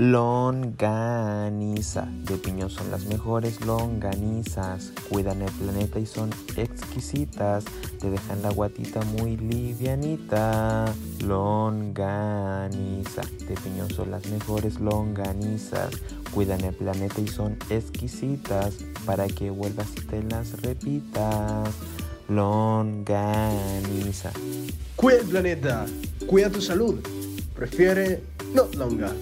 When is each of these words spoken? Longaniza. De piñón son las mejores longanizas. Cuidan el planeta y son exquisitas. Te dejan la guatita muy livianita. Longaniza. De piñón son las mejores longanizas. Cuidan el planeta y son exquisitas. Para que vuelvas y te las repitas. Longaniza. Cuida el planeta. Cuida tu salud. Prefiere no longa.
Longaniza. 0.00 1.98
De 2.24 2.38
piñón 2.38 2.70
son 2.70 2.90
las 2.90 3.04
mejores 3.04 3.60
longanizas. 3.60 4.94
Cuidan 5.10 5.42
el 5.42 5.52
planeta 5.52 5.98
y 5.98 6.06
son 6.06 6.30
exquisitas. 6.56 7.66
Te 8.00 8.08
dejan 8.08 8.40
la 8.40 8.48
guatita 8.48 9.02
muy 9.02 9.36
livianita. 9.36 10.86
Longaniza. 11.22 13.20
De 13.46 13.54
piñón 13.62 13.90
son 13.90 14.10
las 14.10 14.24
mejores 14.30 14.80
longanizas. 14.80 15.90
Cuidan 16.32 16.64
el 16.64 16.74
planeta 16.74 17.20
y 17.20 17.28
son 17.28 17.58
exquisitas. 17.68 18.76
Para 19.04 19.26
que 19.26 19.50
vuelvas 19.50 19.88
y 19.98 20.06
te 20.06 20.22
las 20.22 20.62
repitas. 20.62 21.74
Longaniza. 22.26 23.10
Cuida 24.96 25.18
el 25.18 25.26
planeta. 25.26 25.84
Cuida 26.26 26.48
tu 26.48 26.62
salud. 26.62 27.00
Prefiere 27.54 28.22
no 28.54 28.64
longa. 28.78 29.12